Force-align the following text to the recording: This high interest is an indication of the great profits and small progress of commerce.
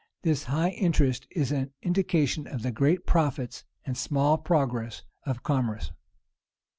This 0.23 0.45
high 0.45 0.69
interest 0.71 1.27
is 1.29 1.51
an 1.51 1.73
indication 1.83 2.47
of 2.47 2.63
the 2.63 2.71
great 2.71 3.05
profits 3.05 3.65
and 3.85 3.95
small 3.95 4.35
progress 4.39 5.03
of 5.27 5.43
commerce. 5.43 5.91